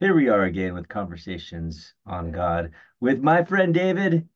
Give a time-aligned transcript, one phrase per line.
[0.00, 4.28] Here we are again with conversations on God with my friend David.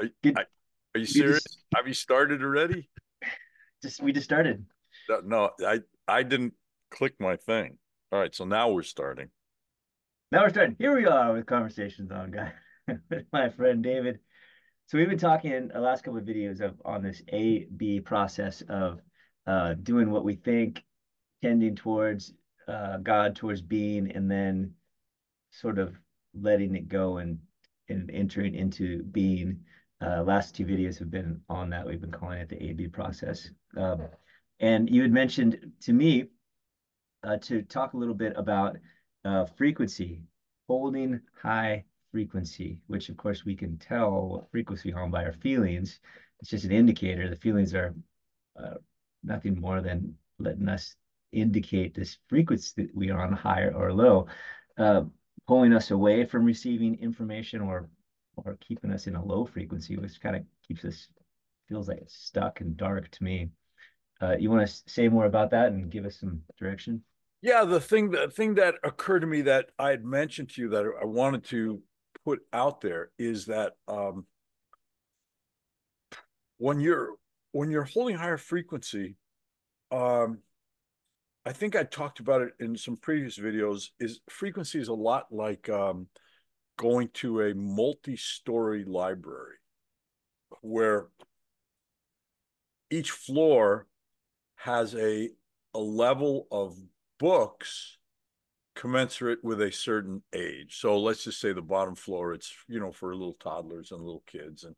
[0.00, 1.44] Are, Good- I- are you just- serious?
[1.76, 2.88] Have you started already?
[3.82, 4.66] Just we just started.
[5.08, 6.52] No, No, I I didn't
[6.90, 7.78] click my thing.
[8.12, 9.30] All right, so now we're starting.
[10.30, 10.76] Now we're starting.
[10.78, 12.52] Here we are with conversations on God
[13.08, 14.18] with my friend David.
[14.88, 18.00] So we've been talking in the last couple of videos of on this A B
[18.00, 19.00] process of
[19.46, 20.84] uh, doing what we think,
[21.42, 22.34] tending towards
[22.68, 24.74] uh, God, towards being, and then
[25.50, 25.94] sort of
[26.34, 27.38] letting it go and
[27.88, 29.58] and entering into being.
[30.00, 31.86] Uh, last two videos have been on that.
[31.86, 33.50] We've been calling it the A B process.
[33.76, 34.08] Um,
[34.60, 36.26] and you had mentioned to me
[37.22, 38.76] uh, to talk a little bit about
[39.24, 40.22] uh, frequency,
[40.68, 46.00] holding high frequency, which of course we can tell what frequency on by our feelings.
[46.40, 47.28] It's just an indicator.
[47.28, 47.94] The feelings are
[48.58, 48.74] uh,
[49.22, 50.96] nothing more than letting us
[51.32, 54.26] indicate this frequency that we are on higher or low,
[54.78, 55.02] uh,
[55.50, 57.88] pulling us away from receiving information or
[58.36, 61.08] or keeping us in a low frequency, which kind of keeps us
[61.68, 63.48] feels like it's stuck and dark to me.
[64.22, 67.02] Uh, you want to say more about that and give us some direction?
[67.42, 70.68] Yeah, the thing the thing that occurred to me that I had mentioned to you
[70.68, 71.82] that I wanted to
[72.24, 74.26] put out there is that um,
[76.58, 77.16] when you're
[77.50, 79.16] when you're holding higher frequency,
[79.90, 80.38] um,
[81.44, 83.88] I think I talked about it in some previous videos.
[83.98, 86.08] Is frequency is a lot like um,
[86.76, 89.56] going to a multi-story library
[90.60, 91.06] where
[92.90, 93.86] each floor
[94.56, 95.30] has a
[95.72, 96.76] a level of
[97.18, 97.98] books
[98.74, 100.78] commensurate with a certain age.
[100.80, 104.24] So let's just say the bottom floor, it's you know for little toddlers and little
[104.26, 104.74] kids, and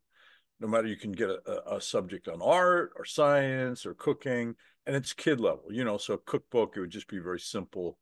[0.59, 4.55] no matter you can get a, a subject on art or science or cooking,
[4.85, 5.65] and it's kid level.
[5.69, 7.97] You know, so a cookbook it would just be very simple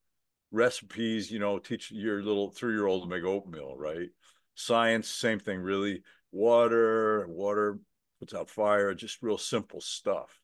[0.52, 1.32] recipes.
[1.32, 4.10] You know, teach your little three year old to make oatmeal, right?
[4.56, 6.02] Science, same thing, really.
[6.32, 7.80] Water, water
[8.20, 10.40] puts out fire, just real simple stuff.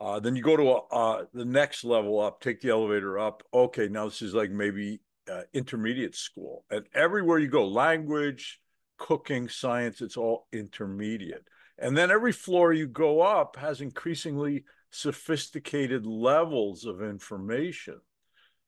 [0.00, 3.42] Uh, then you go to uh, the next level up, take the elevator up.
[3.54, 6.64] Okay, now this is like maybe uh, intermediate school.
[6.70, 8.60] And everywhere you go, language,
[8.98, 11.46] cooking, science, it's all intermediate.
[11.78, 17.98] And then every floor you go up has increasingly sophisticated levels of information.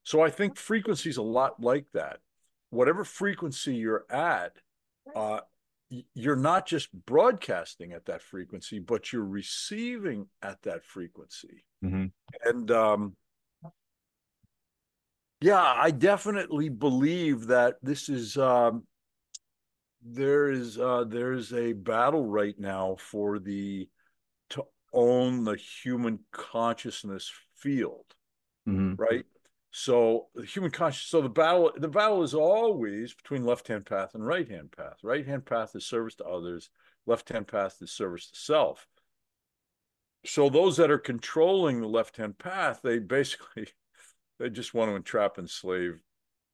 [0.02, 2.18] So I think frequency is a lot like that.
[2.70, 4.56] Whatever frequency you're at,
[5.14, 5.40] uh,
[6.14, 11.64] you're not just broadcasting at that frequency, but you're receiving at that frequency.
[11.84, 12.06] Mm-hmm.
[12.44, 13.16] And um,
[15.41, 18.84] yeah, I definitely believe that this is um,
[20.02, 23.91] there is uh, there is a battle right now for the to
[24.94, 28.06] own the human consciousness field,
[28.69, 28.94] Mm-hmm.
[28.97, 29.25] right?
[29.72, 31.09] So the human conscious.
[31.09, 34.99] So the battle, the battle is always between left hand path and right hand path.
[35.03, 36.71] Right hand path is service to others.
[37.06, 38.87] Left hand path is service to self.
[40.27, 43.69] So those that are controlling the left hand path, they basically
[44.38, 46.00] they just want to entrap and enslave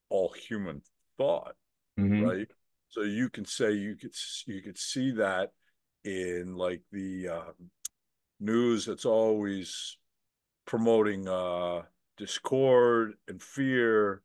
[0.09, 0.83] all human
[1.17, 1.55] thought,
[1.99, 2.25] Mm-hmm.
[2.25, 2.49] right?
[2.89, 4.15] So you can say you could
[4.47, 5.53] you could see that
[6.05, 7.53] in like the uh,
[8.45, 9.97] news that's always
[10.67, 11.83] promoting uh,
[12.17, 14.23] discord and fear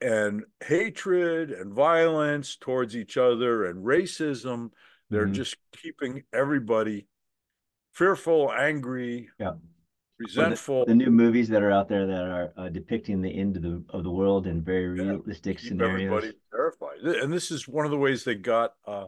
[0.00, 4.70] and hatred and violence towards each other and racism.
[5.10, 5.32] They're Mhm.
[5.34, 7.08] just keeping everybody
[7.92, 9.54] fearful, angry, Yeah.
[10.18, 10.84] resentful.
[10.86, 13.82] The new movies that are out there that are uh, depicting the end of the
[13.90, 16.02] of the world in very realistic scenarios.
[16.12, 16.98] everybody terrified.
[17.00, 19.06] And this is one of the ways they got uh,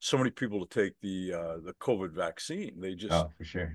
[0.00, 2.80] so many people to take the uh, the COVID vaccine.
[2.80, 3.74] They just Oh, for sure.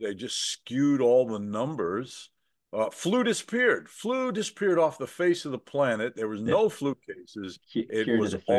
[0.00, 2.30] they just skewed all the numbers.
[2.72, 3.88] Uh, flu disappeared.
[3.88, 6.14] Flu disappeared off the face of the planet.
[6.14, 7.58] There was no flu cases.
[7.74, 8.54] It was of the flu.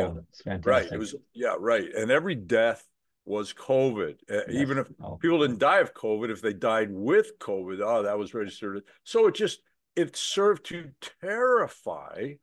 [0.47, 0.59] all-.
[0.63, 0.91] Right.
[0.91, 1.55] It was yeah.
[1.59, 1.93] Right.
[1.95, 2.85] And every death
[3.25, 4.15] was COVID.
[4.29, 4.49] Uh, Yes.
[4.49, 8.17] Even if Oh, people didn't die of COVID, if they died with COVID, oh, that
[8.17, 8.83] was registered.
[9.05, 9.61] So it just
[9.95, 10.89] it served to
[11.21, 12.33] terrify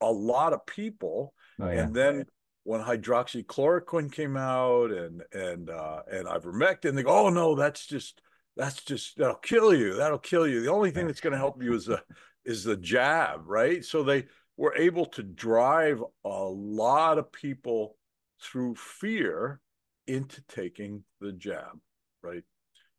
[0.00, 1.32] a lot of people.
[1.60, 1.84] oh, yeah.
[1.84, 2.24] And then
[2.64, 8.20] when hydroxychloroquine came out and and uh, and ivermectin, they go, oh no, that's just
[8.56, 9.94] that's just that'll kill you.
[9.94, 10.60] That'll kill you.
[10.62, 12.02] The only thing that's going to help you is the
[12.44, 13.84] is the jab, right?
[13.84, 14.24] So they
[14.56, 17.96] were able to drive a lot of people
[18.40, 19.60] through fear
[20.06, 21.78] into taking the jab,
[22.22, 22.42] right?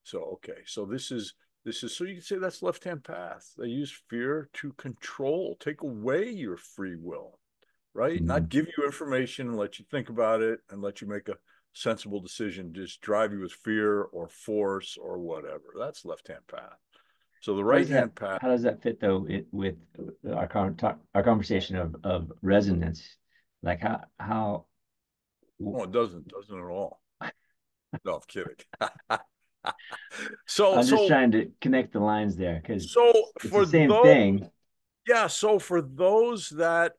[0.04, 1.34] So okay, so this is
[1.64, 3.52] this is so you can say that's left hand path.
[3.58, 7.40] They use fear to control, take away your free will,
[7.96, 8.20] right?
[8.20, 8.26] Mhm.
[8.26, 11.38] Not give you information and let you think about it and let you make a
[11.74, 12.74] sensible decision.
[12.74, 15.74] Just drive you with fear or force or whatever.
[15.80, 16.78] That's left hand path.
[17.42, 19.76] So the right that, hand path, how does that fit though it, with
[20.30, 23.18] our con talk, our conversation of of resonance?
[23.64, 24.66] Like how how
[25.66, 27.02] oh, it doesn't, doesn't at all.
[28.04, 28.56] No, I'm kidding.
[30.48, 33.72] so, I'm just so, trying to connect the lines there because so it's for the
[33.72, 34.50] same those, thing.
[35.08, 36.96] yeah, so for those that,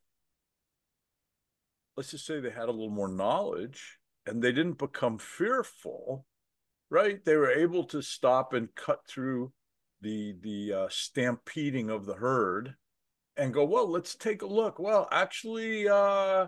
[1.96, 6.26] let's just say they had a little more knowledge and they didn't become fearful,
[6.90, 7.24] right?
[7.24, 9.52] They were able to stop and cut through
[10.02, 12.74] the the uh, stampeding of the herd
[13.36, 14.78] and go, well, let's take a look.
[14.78, 16.46] Well, actually, uh,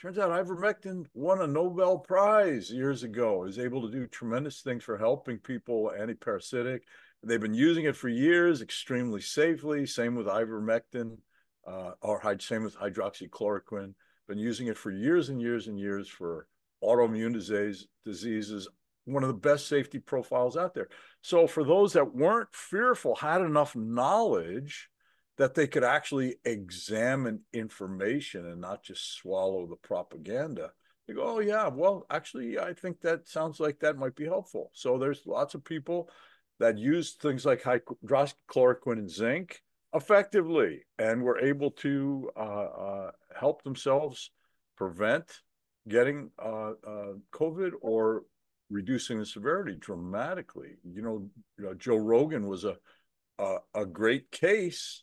[0.00, 3.44] turns out ivermectin won a Nobel Prize years ago.
[3.44, 6.80] Is able to do tremendous things for helping people antiparasitic.
[7.22, 9.86] They've been using it for years, extremely safely.
[9.86, 11.18] Same with ivermectin,
[11.66, 13.94] uh, or same with hydroxychloroquine.
[14.28, 16.46] Been using it for years and years and years for
[16.84, 18.68] autoimmune disease, diseases.
[19.06, 20.88] One of the best safety profiles out there.
[21.22, 24.90] So for those that weren't fearful, had enough knowledge
[25.38, 30.72] that they could actually examine information and not just swallow the propaganda.
[31.06, 34.70] They go, oh yeah, well, actually, I think that sounds like that might be helpful.
[34.74, 36.10] So there's lots of people
[36.58, 39.62] that use things like hydroxychloroquine and zinc
[39.94, 44.30] effectively, and were able to uh, uh, help themselves
[44.76, 45.40] prevent
[45.88, 48.24] getting uh, uh COVID or
[48.70, 50.76] reducing the severity dramatically.
[50.84, 52.76] You know, you know Joe Rogan was a,
[53.38, 55.02] a, a great case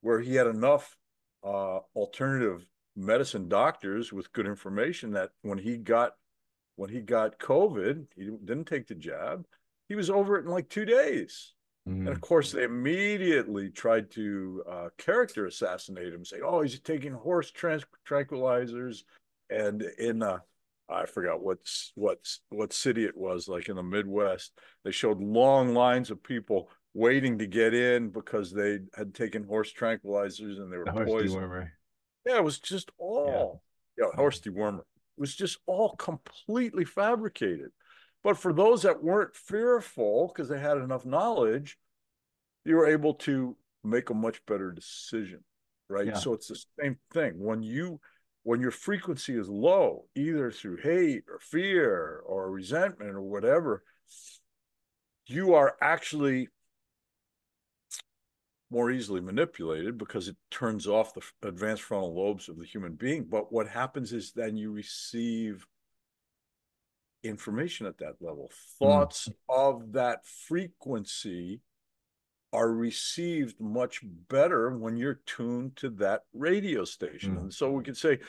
[0.00, 0.96] where he had enough
[1.44, 2.66] uh, alternative
[2.96, 6.12] medicine doctors with good information that when he got
[6.76, 9.46] when he got COVID, he didn't take the jab.
[9.88, 11.53] He was over it in like two days.
[11.88, 12.06] Mm-hmm.
[12.06, 17.12] And of course, they immediately tried to uh, character assassinate him, say, "Oh, he's taking
[17.12, 19.04] horse trans- tranquilizers."
[19.50, 20.38] And in uh,
[20.88, 21.58] I forgot what
[21.94, 24.52] what what city it was, like in the Midwest,
[24.84, 29.72] they showed long lines of people waiting to get in because they had taken horse
[29.72, 31.42] tranquilizers and they were the poisoned.
[31.42, 31.68] Dewormer.
[32.24, 33.62] Yeah, it was just all
[33.98, 34.80] yeah, yeah horse dewormer.
[34.80, 37.70] It was just all completely fabricated.
[38.24, 41.78] But for those that weren't fearful because they had enough knowledge,
[42.64, 45.44] you were able to make a much better decision,
[45.90, 46.06] right?
[46.06, 46.14] Yeah.
[46.14, 48.00] So it's the same thing when you
[48.42, 53.82] when your frequency is low, either through hate or fear or resentment or whatever,
[55.26, 56.48] you are actually
[58.70, 63.24] more easily manipulated because it turns off the advanced frontal lobes of the human being.
[63.24, 65.66] But what happens is then you receive
[67.24, 68.50] information at that level.
[68.78, 68.84] Hmm.
[68.84, 69.34] Thoughts mm.
[69.48, 71.60] of that frequency
[72.52, 77.36] are received much better when you're tuned to that radio station.
[77.36, 77.40] Mm.
[77.40, 78.20] And so we could say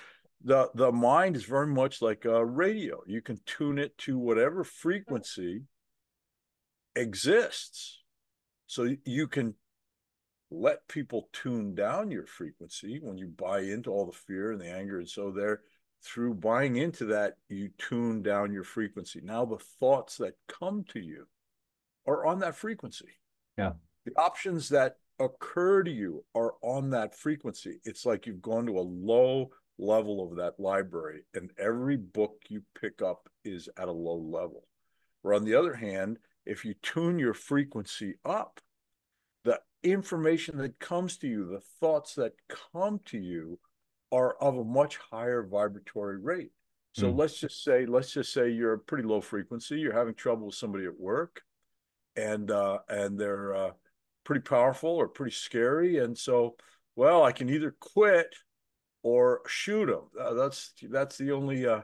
[0.43, 3.01] the the mind is very much like a radio.
[3.05, 5.63] You can tune it to whatever frequency
[6.95, 8.01] exists.
[8.67, 9.53] So you can
[10.49, 14.71] let people tune down your frequency when you buy into all the fear and the
[14.71, 15.61] anger and so there
[16.05, 19.21] through buying into that you tune down your frequency.
[19.23, 21.27] Now the thoughts that come to you
[22.05, 23.09] are on that frequency.
[23.57, 23.73] Yeah.
[24.05, 27.79] The options that occur to you are on that frequency.
[27.83, 32.61] It's like you've gone to a low level of that library and every book you
[32.79, 34.67] pick up is at a low level.
[35.23, 38.59] Or on the other hand if you tune your frequency up
[39.43, 42.33] the information that comes to you, the thoughts that
[42.73, 43.59] come to you
[44.15, 46.51] are of a much higher vibratory rate.
[46.93, 47.17] So mm.
[47.17, 50.55] let's just say, let's just say you're a pretty low frequency, you're having trouble with
[50.55, 51.41] somebody at work,
[52.15, 53.71] and uh, and they're uh,
[54.23, 56.55] pretty powerful or pretty scary, and so
[56.95, 58.33] well, I can either quit
[59.03, 60.03] or shoot them.
[60.17, 61.81] Uh, that's that's the only uh,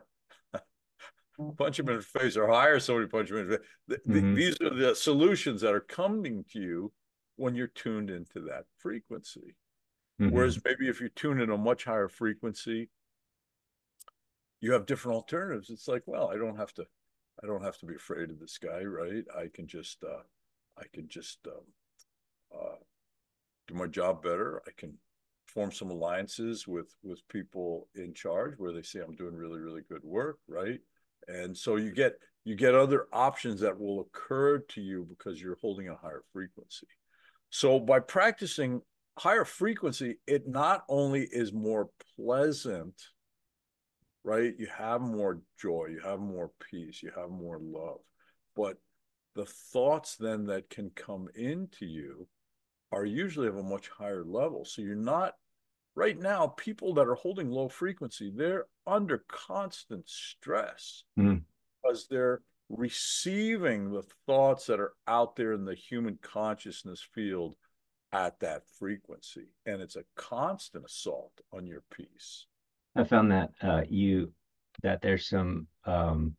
[1.57, 3.99] punch them in the face or hire somebody punch them in the face.
[4.07, 4.35] Mm-hmm.
[4.35, 6.93] these are the solutions that are coming to you
[7.35, 9.55] when you're tuned into that frequency.
[10.21, 10.35] Mm-hmm.
[10.35, 12.89] Whereas maybe if you tune in a much higher frequency,
[14.59, 15.71] you have different alternatives.
[15.71, 16.85] It's like, well, I don't have to,
[17.43, 19.23] I don't have to be afraid of this guy, right?
[19.35, 20.21] I can just, uh,
[20.77, 21.63] I can just um,
[22.55, 22.75] uh,
[23.67, 24.61] do my job better.
[24.67, 24.93] I can
[25.47, 29.81] form some alliances with with people in charge where they say I'm doing really really
[29.89, 30.79] good work, right?
[31.27, 32.13] And so you get
[32.45, 36.87] you get other options that will occur to you because you're holding a higher frequency.
[37.49, 38.81] So by practicing
[39.21, 42.95] higher frequency, it not only is more pleasant,
[44.23, 44.55] right?
[44.57, 47.99] You have more joy, you have more peace, you have more love,
[48.55, 48.77] but
[49.35, 52.27] the thoughts then that can come into you
[52.91, 54.65] are usually of a much higher level.
[54.65, 55.35] So you're not
[55.93, 61.43] right now people that are holding low frequency, they're under constant stress mm.
[61.83, 67.55] because they're receiving the thoughts that are out there in the human consciousness field
[68.13, 69.47] at that frequency.
[69.65, 72.45] And it's a constant assault on your peace.
[72.95, 74.33] I found that uh, you
[74.83, 76.35] that there's some um,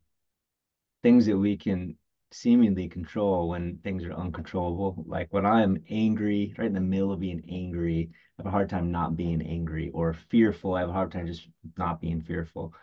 [1.01, 1.95] things that we can
[2.31, 5.03] seemingly control when things are uncontrollable.
[5.07, 8.69] Like when I'm angry, right in the middle of being angry, I have a hard
[8.69, 12.73] time not being angry, or fearful, I have a hard time just not being fearful.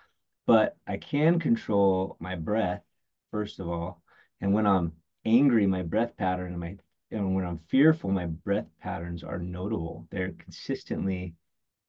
[0.46, 2.82] But I can control my breath,
[3.30, 4.02] first of all.
[4.40, 4.92] And when I'm
[5.24, 6.76] angry, my breath pattern and my
[7.10, 10.06] and when I'm fearful, my breath patterns are notable.
[10.10, 11.34] They're consistently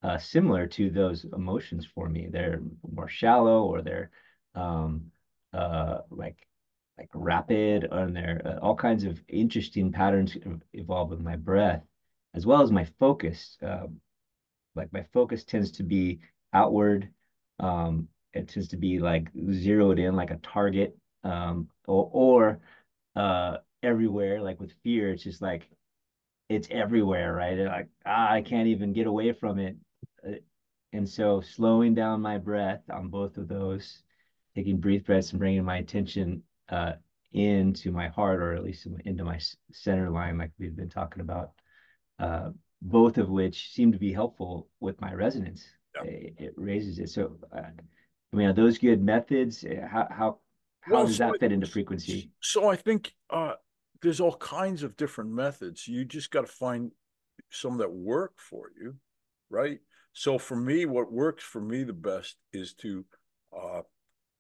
[0.04, 2.28] uh, similar to those emotions for me.
[2.30, 2.62] They're
[2.92, 4.10] more shallow or they're
[4.56, 5.12] um,
[5.54, 6.38] uh, like
[6.98, 10.38] like rapid and there uh, all kinds of interesting patterns
[10.74, 11.82] evolve with my breath
[12.34, 13.58] as well as my focus.
[13.62, 14.00] Um,
[14.76, 16.20] like my focus tends to be
[16.54, 17.10] outward.
[17.60, 22.60] Um, it tends to be like zeroed in like a target um, or, or
[23.16, 24.42] uh, everywhere.
[24.42, 25.70] Like with fear, it's just like
[26.50, 27.58] it's everywhere, right?
[27.58, 29.76] And like ah, I can't even get away from it.
[30.26, 30.34] Uh,
[30.94, 34.04] and so slowing down my breath on both of those,
[34.56, 36.94] taking brief breaths and bringing my attention uh,
[37.34, 39.40] into my heart, or at least into my
[39.72, 41.52] center line, like we've been talking about,
[42.20, 42.50] uh,
[42.82, 45.66] both of which seem to be helpful with my resonance.
[46.04, 47.10] It, it, raises it.
[47.10, 49.66] So, uh, I mean, are those good methods?
[49.90, 50.40] How how
[50.82, 52.32] how well, does so that fit into frequency?
[52.42, 53.54] So I think uh,
[54.02, 55.88] there's all kinds of different methods.
[55.88, 56.92] You just got to find
[57.50, 58.96] some that work for you,
[59.50, 59.80] right?
[60.14, 63.06] So for me, what works for me the best is to,
[63.56, 63.82] uh,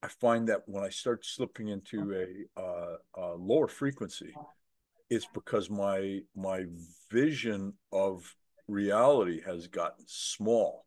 [0.03, 2.13] I find that when I start slipping into
[2.57, 4.33] a, uh, a lower frequency,
[5.09, 6.63] it's because my my
[7.11, 8.33] vision of
[8.67, 10.85] reality has gotten small.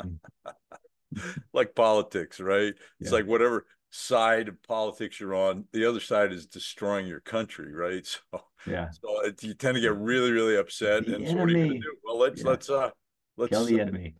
[0.00, 0.18] Mm.
[1.52, 2.74] like politics, right?
[3.00, 3.18] It's yeah.
[3.18, 8.06] like whatever side of politics you're on, the other side is destroying your country, right?
[8.64, 11.06] So yeah, so it, you tend to get really, really upset.
[11.06, 11.96] The and so what are you gonna do?
[12.02, 12.48] Well, let's yeah.
[12.48, 12.90] let's uh
[13.36, 14.16] let's kill the enemy.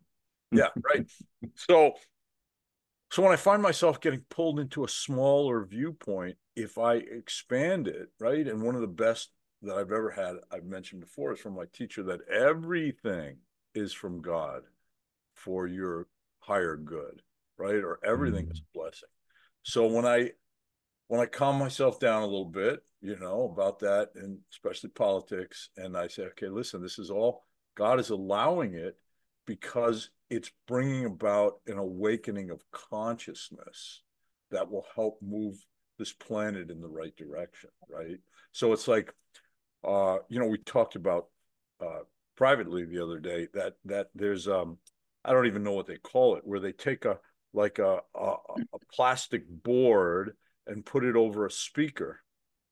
[0.53, 1.05] yeah, right.
[1.55, 1.95] So
[3.11, 8.07] so when I find myself getting pulled into a smaller viewpoint, if I expand it,
[8.21, 9.31] right, and one of the best
[9.63, 13.39] that I've ever had, I've mentioned before, is from my teacher that everything
[13.75, 14.61] is from God
[15.33, 16.07] for your
[16.39, 17.21] higher good,
[17.57, 17.83] right?
[17.83, 18.53] Or everything mm-hmm.
[18.53, 19.09] is a blessing.
[19.67, 20.31] So when I
[21.07, 25.69] when I calm myself down a little bit, you know, about that, and especially politics,
[25.75, 27.43] and I say, okay, listen, this is all
[27.75, 28.97] God is allowing it
[29.45, 34.03] because it's bringing about an awakening of consciousness
[34.51, 35.57] that will help move
[35.99, 38.19] this planet in the right direction, right?
[38.53, 39.13] So it's like,
[39.85, 41.25] uh, you know, we talked about
[41.81, 42.03] uh,
[42.37, 44.77] privately the other day that that there's um,
[45.25, 47.19] I don't even know what they call it, where they take a
[47.53, 48.35] like a, a,
[48.73, 50.35] a plastic board
[50.67, 52.21] and put it over a speaker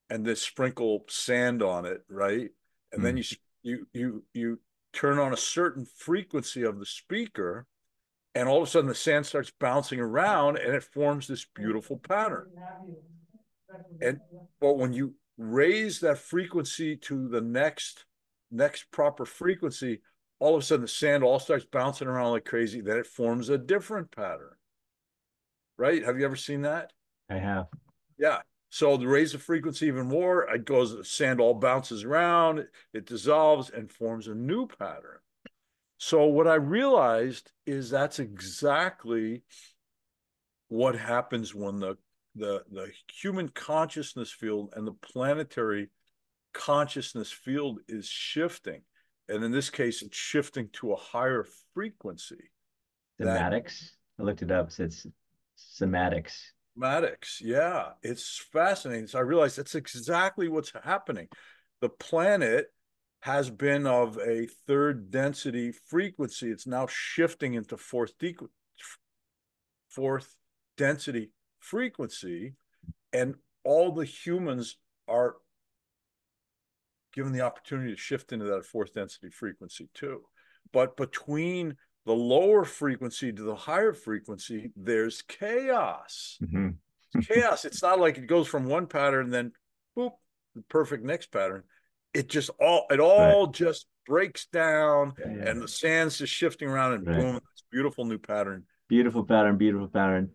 [0.10, 2.50] and then sprinkle sand on it, right?
[2.92, 3.04] And mm.
[3.04, 3.18] then hmm.
[3.18, 3.26] you
[3.64, 4.60] you you you
[4.94, 7.66] turn on a certain frequency of the speaker,
[8.36, 11.98] and all of a sudden the sand starts bouncing around and it forms this beautiful
[11.98, 12.48] pattern.
[14.02, 14.20] And
[14.62, 18.06] but when you raise that frequency to the next
[18.52, 20.02] next proper frequency,
[20.40, 22.82] all of a sudden the sand all starts bouncing around like crazy.
[22.82, 24.56] Then it forms a different pattern
[25.78, 26.04] right?
[26.04, 26.92] Have you ever seen that?
[27.30, 27.68] I have.
[28.18, 28.40] Yeah.
[28.70, 33.06] So to raise the frequency even more, it goes, the sand all bounces around, it
[33.06, 35.20] dissolves and forms a new pattern.
[35.98, 39.44] So what I realized is that's exactly
[40.68, 41.96] what happens when the
[42.36, 45.90] the the human consciousness field and the planetary
[46.54, 48.82] consciousness field is shifting.
[49.30, 52.52] And in this case, it's shifting to a higher frequency.
[53.20, 53.92] Cymatics.
[54.20, 54.68] I looked it up.
[54.68, 55.08] It says
[55.58, 56.34] Cymatics.
[56.78, 59.08] Cymatics, yeah, it's fascinating.
[59.08, 61.28] So I realized that's exactly what's happening.
[61.82, 62.68] The planet
[63.22, 66.52] has been of a third density frequency.
[66.52, 68.14] It's now shifting into fourth
[69.90, 70.36] fourth
[70.78, 72.56] density frequency,
[73.14, 75.38] and all the humans are
[77.14, 80.22] given the opportunity to shift into that fourth density frequency too.
[80.74, 86.38] But between the lower frequency to the higher frequency, there's chaos.
[86.44, 87.20] Mm-hmm.
[87.22, 87.66] chaos.
[87.66, 89.52] It's not like it goes from one pattern, then
[89.98, 90.12] boop,
[90.54, 91.64] the perfect next pattern.
[92.14, 93.54] It just all it all right.
[93.54, 97.18] just breaks down yeah, and the sand's just shifting around and right.
[97.18, 98.64] boom, it's beautiful new pattern.
[98.88, 100.30] Beautiful pattern, beautiful pattern.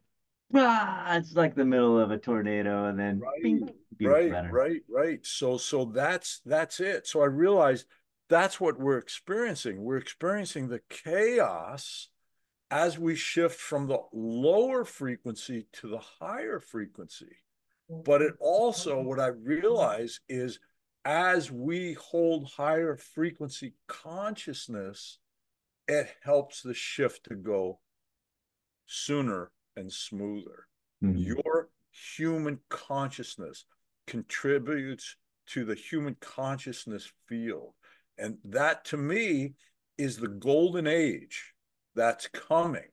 [0.55, 3.71] Ah, it's like the middle of a tornado and then right, bing,
[4.03, 4.51] right, pattern.
[4.51, 5.25] right, right.
[5.25, 7.07] So so that's that's it.
[7.07, 7.87] So I realized
[8.31, 9.83] that's what we're experiencing.
[9.83, 12.09] We're experiencing the chaos
[12.71, 17.37] as we shift from the lower frequency to the higher frequency.
[17.91, 20.61] But it also, what I realize is
[21.05, 25.19] as we hold higher frequency consciousness,
[25.89, 27.81] it helps the shift to go
[28.87, 30.69] sooner and smoother.
[31.03, 31.19] Mm-hmm.
[31.19, 33.65] Your human consciousness
[34.07, 35.17] contributes
[35.49, 37.75] to the human consciousness field.
[38.21, 39.55] And that to me
[39.97, 41.55] is the golden age
[41.95, 42.89] that's coming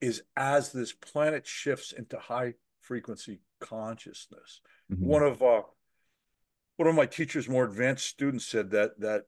[0.00, 4.60] is as this planet shifts into high frequency consciousness.
[4.92, 5.06] Mm-hmm.
[5.06, 5.62] One of uh,
[6.76, 9.22] one of my teachers, more advanced students, said that that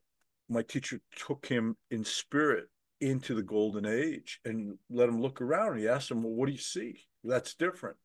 [0.49, 2.65] my teacher took him in spirit
[2.99, 5.73] into the golden age and let him look around.
[5.73, 7.07] And he asked him, "Well, what do you see?
[7.23, 7.97] That's different."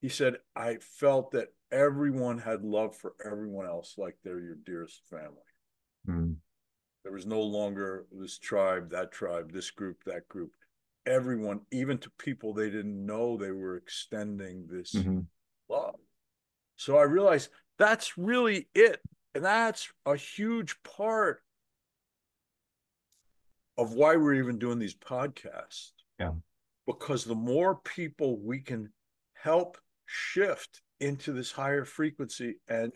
[0.00, 5.02] He said, "I felt that everyone had love for everyone else, like they're your dearest
[5.10, 5.47] family."
[6.06, 6.36] Mm.
[7.04, 10.52] There was no longer this tribe, that tribe, this group, that group.
[11.06, 15.20] Everyone, even to people they didn't know, they were extending this mm-hmm.
[15.70, 15.94] love.
[16.76, 19.00] So I realized that's really it.
[19.34, 21.40] And that's a huge part
[23.78, 25.92] of why we're even doing these podcasts.
[26.18, 26.32] Yeah.
[26.86, 28.92] Because the more people we can
[29.34, 32.92] help shift into this higher frequency and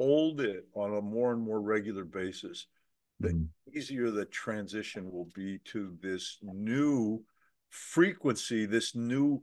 [0.00, 2.66] hold it on a more and more regular basis,
[3.20, 3.76] the mm-hmm.
[3.76, 7.22] easier the transition will be to this new
[7.68, 9.42] frequency, this new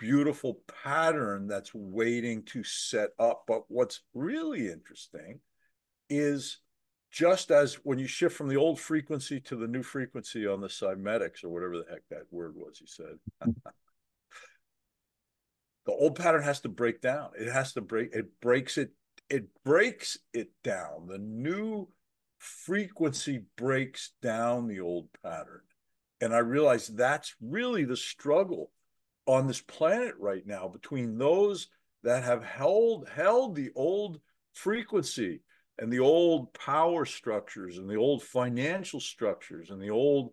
[0.00, 3.44] beautiful pattern that's waiting to set up.
[3.46, 5.38] But what's really interesting
[6.10, 6.58] is
[7.12, 10.66] just as when you shift from the old frequency to the new frequency on the
[10.66, 13.16] cymatics or whatever the heck that word was he said
[15.86, 18.90] the old pattern has to break down it has to break it breaks it
[19.28, 21.06] it breaks it down.
[21.06, 21.88] The new
[22.38, 25.62] frequency breaks down the old pattern.
[26.20, 28.70] And i realize that's really the struggle
[29.26, 31.68] on this planet right now between those
[32.02, 34.20] that have held held the old
[34.52, 35.40] frequency
[35.78, 40.32] and the old power structures and the old financial structures and the old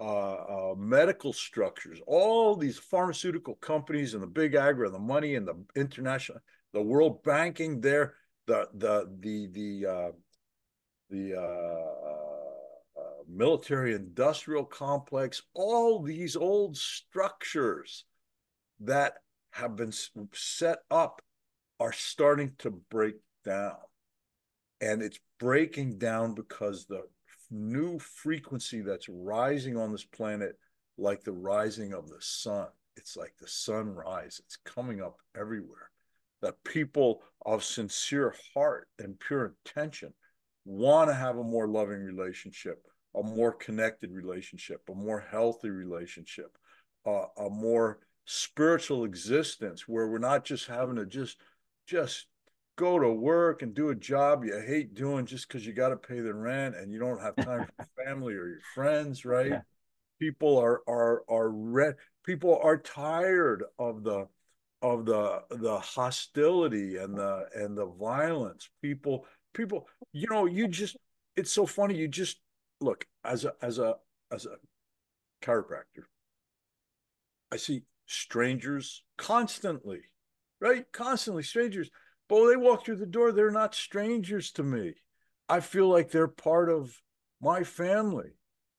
[0.00, 5.34] uh, uh, medical structures, all these pharmaceutical companies and the big agri, and the money
[5.34, 6.38] and the international,
[6.72, 8.14] the world banking, there,
[8.50, 10.10] the the the the uh,
[11.08, 18.04] the uh, uh, military industrial complex, all these old structures
[18.80, 19.14] that
[19.52, 19.92] have been
[20.32, 21.22] set up
[21.78, 23.76] are starting to break down.
[24.80, 27.02] And it's breaking down because the
[27.50, 30.56] new frequency that's rising on this planet
[30.98, 35.89] like the rising of the sun it's like the sunrise it's coming up everywhere
[36.42, 40.12] that people of sincere heart and pure intention
[40.64, 46.56] want to have a more loving relationship a more connected relationship a more healthy relationship
[47.06, 51.38] uh, a more spiritual existence where we're not just having to just
[51.86, 52.26] just
[52.80, 55.96] go to work and do a job you hate doing just because you got to
[55.96, 59.50] pay the rent and you don't have time for family or your friends, right?
[59.50, 59.60] Yeah.
[60.18, 61.96] People are are are red.
[62.24, 64.28] People are tired of the
[64.82, 68.68] of the the hostility and the and the violence.
[68.82, 70.96] People people, you know, you just
[71.36, 71.96] it's so funny.
[71.96, 72.40] You just
[72.80, 73.96] look as a as a
[74.32, 74.56] as a
[75.42, 76.04] chiropractor.
[77.52, 80.00] I see strangers constantly,
[80.60, 80.84] right?
[80.92, 81.90] Constantly strangers
[82.30, 84.94] but when they walk through the door, they're not strangers to me.
[85.48, 86.96] I feel like they're part of
[87.42, 88.30] my family.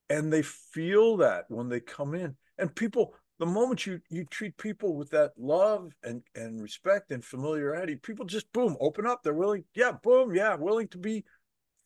[0.09, 2.37] And they feel that when they come in.
[2.57, 7.25] And people, the moment you you treat people with that love and and respect and
[7.25, 9.23] familiarity, people just boom, open up.
[9.23, 11.25] They're willing, yeah, boom, yeah, willing to be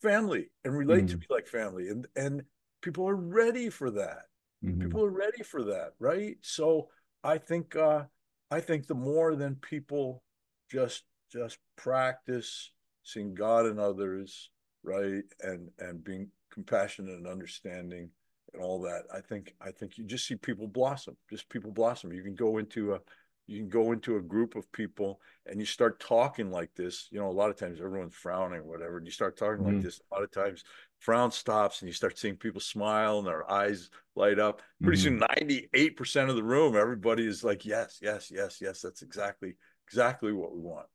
[0.01, 1.11] family and relate mm.
[1.11, 1.87] to me like family.
[1.87, 2.43] And and
[2.81, 4.23] people are ready for that.
[4.65, 4.81] Mm-hmm.
[4.81, 6.35] People are ready for that, right?
[6.41, 6.89] So
[7.23, 8.03] I think uh
[8.51, 10.23] I think the more than people
[10.69, 12.69] just just practice
[13.03, 14.49] seeing God in others,
[14.83, 15.23] right?
[15.39, 18.09] And and being compassionate and understanding
[18.55, 19.03] and all that.
[19.13, 21.15] I think I think you just see people blossom.
[21.29, 22.11] Just people blossom.
[22.11, 22.99] You can go into a
[23.47, 27.07] you can go into a group of people and you start talking like this.
[27.11, 28.97] You know, a lot of times everyone's frowning or whatever.
[28.97, 29.75] And you start talking mm-hmm.
[29.75, 30.01] like this.
[30.11, 30.63] A lot of times
[30.97, 34.63] frown stops and you start seeing people smile and their eyes light up.
[34.81, 35.19] Pretty mm-hmm.
[35.19, 38.81] soon 98% of the room, everybody is like, yes, yes, yes, yes.
[38.81, 39.55] That's exactly
[39.87, 40.87] exactly what we want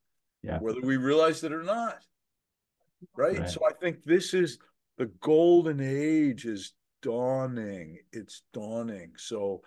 [0.43, 0.59] yeah.
[0.59, 1.99] whether we realize it or not.
[3.17, 3.39] Right?
[3.39, 3.51] right?
[3.51, 4.59] So I think this is
[4.99, 7.99] the golden age is dawning.
[8.13, 9.13] It's dawning.
[9.17, 9.63] So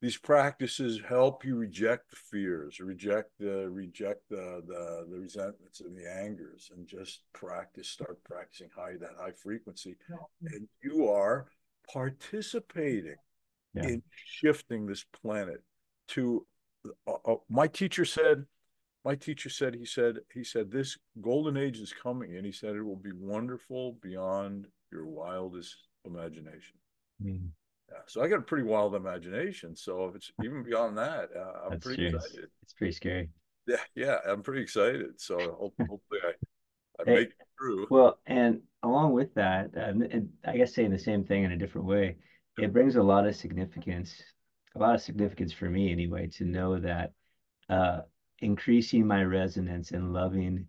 [0.00, 5.96] these practices help you reject the fears, reject the reject the the, the resentments and
[5.96, 7.88] the angers, and just practice.
[7.88, 9.96] Start practicing high that high frequency,
[10.44, 11.46] and you are
[11.92, 13.16] participating
[13.74, 13.84] yeah.
[13.84, 15.62] in shifting this planet
[16.08, 16.46] to.
[17.06, 18.44] Uh, uh, my teacher said
[19.04, 22.76] my teacher said, he said, he said, this golden age is coming, and he said
[22.76, 26.76] it will be wonderful beyond your wildest imagination.
[27.22, 27.48] Mm.
[27.90, 29.76] Yeah, so I got a pretty wild imagination.
[29.76, 32.18] So if it's even beyond that, uh, I'm That's pretty true.
[32.18, 32.50] excited.
[32.62, 33.28] It's pretty scary.
[33.66, 35.20] Yeah, yeah, I'm pretty excited.
[35.20, 36.32] So hopefully I,
[37.00, 37.86] I hey, make it through.
[37.90, 41.56] Well, and along with that, um, and I guess saying the same thing in a
[41.56, 42.16] different way,
[42.58, 44.22] it brings a lot of significance,
[44.74, 47.12] a lot of significance for me anyway, to know that
[47.68, 48.00] uh,
[48.40, 50.68] increasing my resonance and loving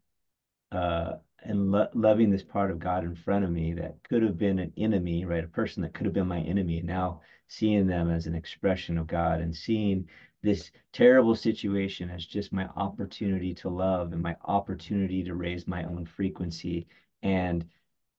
[0.72, 4.38] uh, and lo- loving this part of God in front of me that could have
[4.38, 5.44] been an enemy, right?
[5.44, 6.80] A person that could have been my enemy.
[6.80, 10.08] And now seeing them as an expression of God and seeing
[10.42, 15.84] this terrible situation as just my opportunity to love and my opportunity to raise my
[15.84, 16.88] own frequency
[17.24, 17.66] and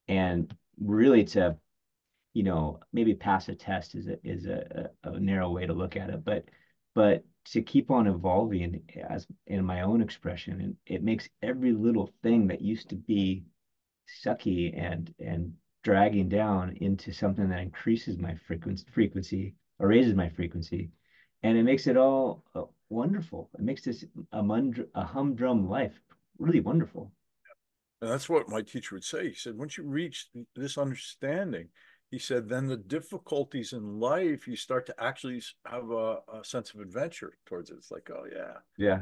[0.09, 1.57] and really to
[2.35, 5.97] you know maybe pass a test is a is a, a narrow way to look
[5.97, 6.45] at it but
[6.95, 12.11] but to keep on evolving as in my own expression and it makes every little
[12.23, 13.45] thing that used to be
[14.25, 15.53] sucky and and
[15.83, 20.91] dragging down into something that increases my frequency frequency or raises my frequency
[21.45, 23.51] and it makes it all uh, wonderful.
[23.59, 24.43] It makes this a,
[24.95, 26.01] a humdrum life
[26.39, 27.13] really wonderful.
[28.01, 29.29] And that's what my teacher would say.
[29.29, 31.69] He said once you reach this understanding
[32.15, 36.73] he said, then the difficulties in life, you start to actually have a, a sense
[36.73, 37.75] of adventure towards it.
[37.77, 38.59] It's like, oh, yeah.
[38.79, 39.01] Yeah.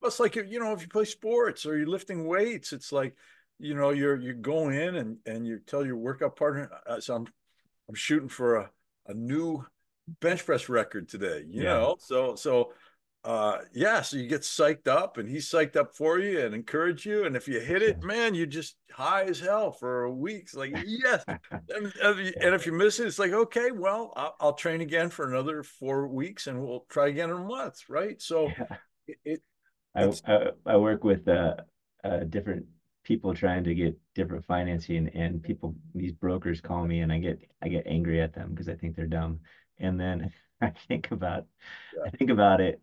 [0.00, 3.16] Well, it's like, you know, if you play sports or you're lifting weights, it's like,
[3.58, 7.16] you know, you're, you go in and, and you tell your workout partner, uh, so
[7.16, 7.26] I'm,
[7.88, 8.70] I'm shooting for a,
[9.08, 9.66] a new
[10.20, 11.74] bench press record today, you yeah.
[11.74, 11.96] know?
[11.98, 12.72] So, so
[13.24, 17.06] uh yeah so you get psyched up and he's psyched up for you and encourage
[17.06, 20.54] you and if you hit it man you just high as hell for weeks.
[20.54, 24.80] like yes and, and, if you miss it it's like okay well I'll, I'll, train
[24.80, 28.76] again for another four weeks and we'll try again in a month right so yeah.
[29.06, 29.42] it, it
[29.94, 31.54] I, I, I work with uh,
[32.02, 32.66] uh different
[33.04, 37.38] people trying to get different financing and people these brokers call me and i get
[37.62, 39.38] i get angry at them because i think they're dumb
[39.78, 41.46] and then i think about
[41.96, 42.02] yeah.
[42.06, 42.80] i think about it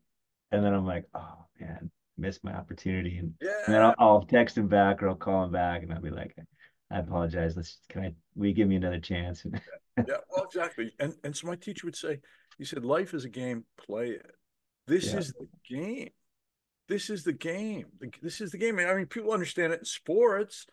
[0.52, 3.18] and then I'm like, oh man, missed my opportunity.
[3.18, 3.52] And, yeah.
[3.66, 6.10] and then I'll, I'll, text him back or I'll call him back and I'll be
[6.10, 6.36] like,
[6.92, 7.56] I apologize.
[7.56, 9.46] Let's can I will you give me another chance?
[9.54, 9.60] yeah.
[9.98, 10.92] yeah, well, exactly.
[11.00, 12.20] And and so my teacher would say,
[12.58, 14.26] he said, life is a game, play it.
[14.88, 15.20] This yeah.
[15.20, 16.10] is the game.
[16.88, 17.86] This is the game.
[18.24, 18.80] This is the game.
[18.80, 20.66] I mean, people understand it in sports,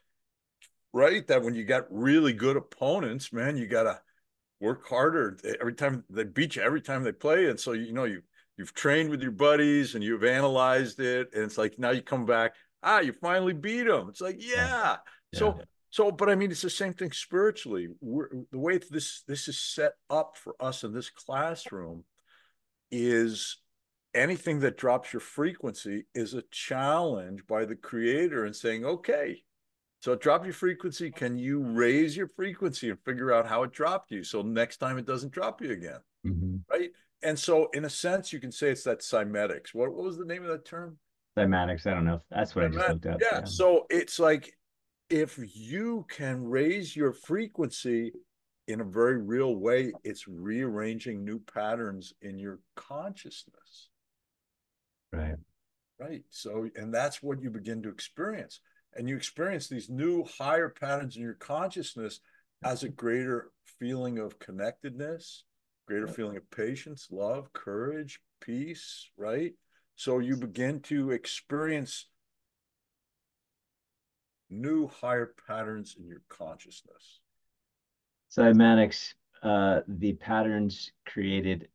[0.95, 1.27] right?
[1.27, 4.01] That when you got really good opponents, man, you gotta
[4.59, 7.51] work harder every time they beat you every time they play.
[7.51, 8.23] And so you know you
[8.57, 12.27] you've trained with your buddies and you've analyzed it and it's like now you come
[12.27, 14.97] back ah you finally beat them it's like yeah,
[15.33, 15.39] yeah.
[15.39, 15.59] so
[15.91, 17.89] so but i mean it's the same thing spiritually.
[18.01, 22.05] We're, the way this this is set up for us in this classroom
[22.91, 23.59] is
[24.15, 29.43] anything that drops your frequency is a challenge by the creator and saying okay
[30.01, 31.11] so drop your frequency.
[31.11, 34.99] Can you raise your frequency and figure out how it dropped you so next time
[34.99, 35.99] it doesn't drop you again?
[36.25, 36.57] Mm-hmm.
[36.71, 36.91] right
[37.23, 39.75] and so, in a sense, you can say it's that cymatics.
[39.75, 40.99] What, what was the name of that term?
[41.37, 41.87] Cymatics.
[41.87, 42.23] I don't know.
[42.31, 43.21] That's what I just looked up.
[43.21, 43.39] Yeah.
[43.41, 43.45] yeah.
[43.45, 44.53] So it's like
[45.11, 48.13] if you can raise your frequency
[48.69, 53.89] in a very real way, it's rearranging new patterns in your consciousness.
[55.13, 55.37] Right.
[55.99, 56.23] Right.
[56.31, 58.61] So, and that's what you begin to experience.
[58.95, 62.21] And you experience these new higher patterns in your consciousness
[62.65, 65.45] as a greater feeling of connectedness,
[65.87, 69.55] greater feeling of patience, love, courage, peace, right?
[69.95, 72.07] So you begin to experience
[74.51, 77.21] new higher patterns in your consciousness.
[78.37, 81.69] Cymatics, uh, the patterns created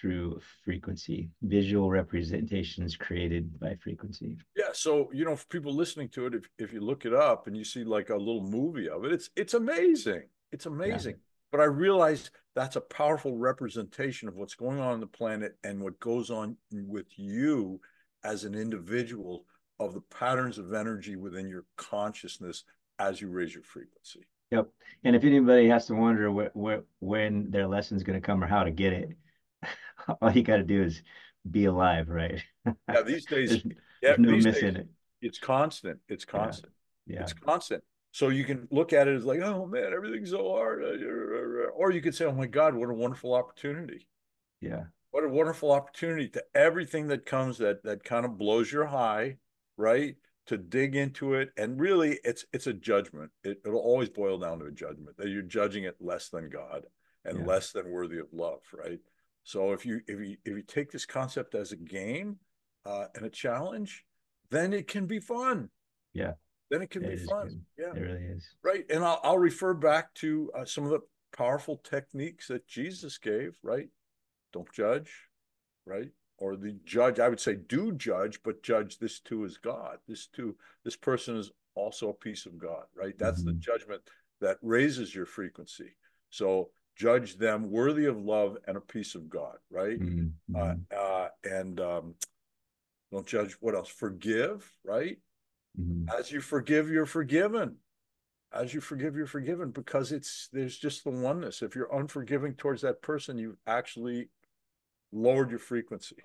[0.00, 4.36] through frequency, visual representations created by frequency.
[4.54, 4.70] Yeah.
[4.72, 7.56] So, you know, for people listening to it, if, if you look it up and
[7.56, 10.24] you see like a little movie of it, it's it's amazing.
[10.52, 11.14] It's amazing.
[11.14, 11.35] Yeah.
[11.56, 15.80] But I realized that's a powerful representation of what's going on on the planet and
[15.80, 17.80] what goes on with you
[18.24, 19.46] as an individual
[19.80, 22.64] of the patterns of energy within your consciousness
[22.98, 24.26] as you raise your frequency.
[24.50, 24.68] Yep.
[25.04, 26.30] And if anybody has to wonder
[27.00, 29.16] when their lesson is going to come or how to get it,
[30.20, 31.02] all you got to do is
[31.50, 32.42] be alive, right?
[32.66, 33.64] Yeah, these days, there's,
[34.02, 34.88] yeah, no missing days, it.
[35.22, 36.00] It's constant.
[36.06, 36.74] It's constant.
[37.06, 37.14] Yeah.
[37.14, 37.22] yeah.
[37.22, 37.82] It's constant.
[38.16, 40.82] So you can look at it as like, oh man, everything's so hard.
[41.74, 44.08] Or you could say, oh my God, what a wonderful opportunity.
[44.62, 44.84] Yeah.
[45.10, 49.36] What a wonderful opportunity to everything that comes that that kind of blows your high,
[49.76, 50.16] right?
[50.46, 51.50] To dig into it.
[51.58, 53.32] And really it's it's a judgment.
[53.44, 56.86] It, will always boil down to a judgment that you're judging it less than God
[57.26, 57.44] and yeah.
[57.44, 59.00] less than worthy of love, right?
[59.44, 62.38] So if you if you if you take this concept as a game
[62.86, 64.06] uh, and a challenge,
[64.48, 65.68] then it can be fun.
[66.14, 66.32] Yeah.
[66.70, 67.48] Then it can It be fun.
[67.48, 67.64] good.
[67.78, 67.94] Yeah.
[67.94, 68.44] It really is.
[68.62, 68.84] Right.
[68.90, 71.00] And I'll, I'll refer back to uh, some of the
[71.36, 73.88] powerful techniques that Jesus gave, right?
[74.52, 75.12] Don't judge,
[75.84, 76.10] right?
[76.38, 79.98] Or the judge, I would say, do judge, but judge this too is God.
[80.08, 83.16] This too, this person is also a piece of God, right?
[83.18, 83.60] That's the Mhm.
[83.60, 84.02] judgment
[84.40, 85.96] that raises your frequency.
[86.30, 90.00] So judge them worthy of love and a piece of God, right?
[90.00, 92.14] Mhm, Uh, uh, and um,
[93.12, 93.52] don't judge.
[93.60, 93.88] What else?
[93.88, 95.18] Forgive, right?
[95.78, 96.08] Mhm.
[96.18, 97.76] As you forgive, you're forgiven.
[98.52, 101.62] As you forgive, you're forgiven because it's there's just the oneness.
[101.62, 104.30] If you're unforgiving towards that person, you've actually
[105.12, 106.16] lowered your frequency.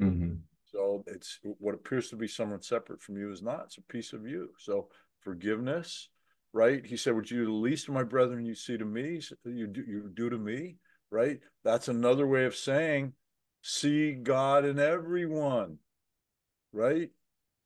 [0.00, 0.40] Mhm.
[0.64, 3.66] So it's what appears to be someone separate from you is not.
[3.66, 4.52] It's a piece of you.
[4.58, 6.08] So forgiveness,
[6.52, 6.84] right?
[6.84, 9.66] He said, "Would you do the least of my brethren you see to me, you
[9.66, 10.78] do you do to me?"
[11.10, 11.40] Right?
[11.64, 13.14] That's another way of saying,
[13.62, 15.78] see God in everyone.
[16.72, 17.10] Right?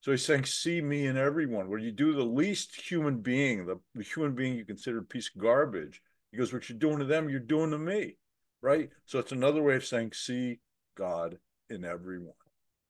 [0.03, 1.69] So he's saying, see me in everyone.
[1.69, 5.31] Where you do the least human being, the, the human being you consider a piece
[5.35, 8.17] of garbage, he goes, what you're doing to them, you're doing to me.
[8.61, 8.91] Right?
[9.07, 10.61] So it's another way of saying, see
[10.97, 11.38] God
[11.71, 12.35] in everyone.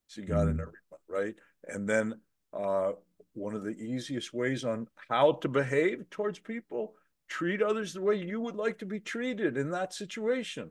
[0.08, 0.60] See God in Mhm.
[0.62, 1.34] everyone, right?
[1.68, 2.20] And then
[2.52, 2.92] uh,
[3.34, 6.94] one of the easiest ways on how to behave towards people,
[7.28, 10.70] treat others the way you would like to be treated in that situation.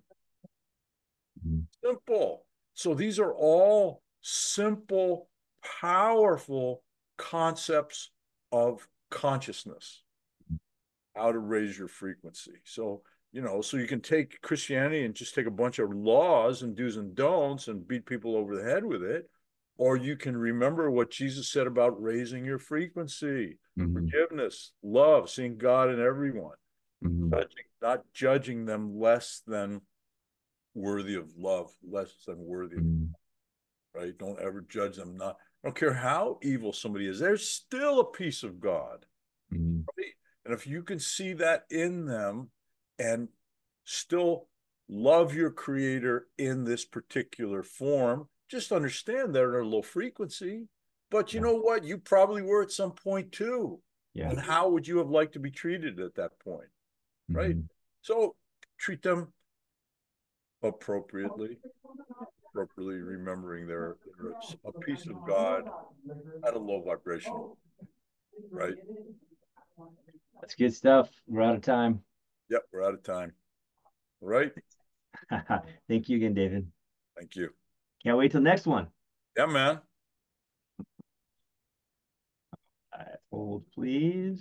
[1.44, 1.66] Mhm.
[1.84, 2.46] Simple.
[2.74, 5.31] So these are all simple,
[5.62, 6.84] powerful
[7.18, 8.12] concepts
[8.52, 10.04] of consciousness,
[11.16, 12.54] how to raise your frequency.
[12.64, 16.64] So, you know, so you can take Christianity and just take a bunch of laws
[16.64, 19.30] and do's and don'ts and beat people over the head with it.
[19.78, 23.94] Or you can remember what Jesus said about raising your frequency, Mhm.
[23.94, 26.58] forgiveness, love, seeing God in everyone,
[27.04, 27.32] Mhm.
[27.32, 29.82] judging, not judging them less than
[30.74, 33.14] worthy of love, less than worthy of Mhm.
[33.94, 34.18] right?
[34.18, 35.18] Don't ever judge them.
[35.18, 37.20] Not, I don't care how evil somebody is.
[37.20, 39.06] They're still a piece of God,
[39.52, 39.86] Mhm.
[39.96, 40.16] right?
[40.44, 42.52] And if you can see that in them,
[42.98, 43.30] and
[43.84, 44.50] still
[44.88, 50.68] love your Creator in this particular form, just understand they're at a low frequency.
[51.10, 51.48] But you Yeah.
[51.48, 51.84] know what?
[51.84, 53.84] You probably were at some point too.
[54.14, 54.30] Yeah.
[54.30, 56.70] And how would you have liked to be treated at that point,
[57.30, 57.56] right?
[57.56, 57.70] Mhm.
[58.02, 58.36] So
[58.78, 59.34] treat them
[60.62, 61.60] appropriately
[62.52, 64.36] appropriately remembering they're, they're
[64.66, 65.64] a piece of God
[66.46, 67.34] at a low vibration,
[68.52, 68.76] right?
[70.40, 71.10] That's good stuff.
[71.28, 72.02] We're out of time.
[72.50, 73.34] Yep, we're out of time.
[74.22, 74.52] All right.
[75.88, 76.68] Thank you again, David.
[77.18, 77.50] Thank you.
[78.04, 78.88] Can't wait till next one.
[79.38, 79.80] Yeah, man.
[83.32, 84.40] Hold, please.